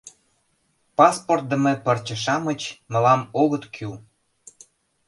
Паспортдымо 0.97 1.73
пырче-шамыч 1.85 2.61
мылам 2.91 3.21
огыт 3.41 3.63
кӱл. 3.75 3.93